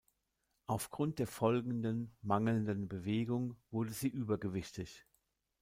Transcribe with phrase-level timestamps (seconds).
[0.65, 5.05] Aufgrund der folgenden mangelnden Bewegung wurde sie übergewichtig.